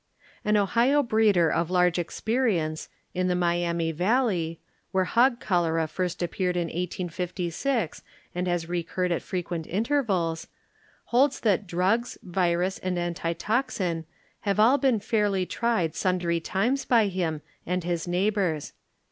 An 0.43 0.57
Ohio 0.57 1.03
breeder 1.03 1.51
of 1.51 1.69
large 1.69 1.99
experience, 1.99 2.89
in 3.13 3.27
the 3.27 3.35
Miami 3.35 3.91
valley, 3.91 4.59
where 4.91 5.03
hog 5.03 5.39
cholera 5.39 5.85
first 5.85 6.23
appeared 6.23 6.57
in 6.57 6.69
1856 6.69 8.01
and 8.33 8.47
has 8.47 8.67
recurred 8.67 9.11
at 9.11 9.21
frequent 9.21 9.67
intervals, 9.67 10.47
holds 11.03 11.39
that 11.41 11.67
drugs, 11.67 12.17
virus 12.23 12.79
and 12.79 12.97
antitoxin 12.97 14.05
have 14.39 14.59
all 14.59 14.79
been 14.79 14.99
fairly 14.99 15.45
tried 15.45 15.93
sundry 15.93 16.39
times 16.39 16.83
by 16.83 17.05
him 17.05 17.43
and 17.67 17.83
his 17.83 18.07
neigh 18.07 18.31
bors. 18.31 18.73